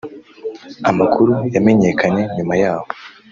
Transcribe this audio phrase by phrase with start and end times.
[0.89, 2.87] Amakuru yamenyekanye nyuma yaho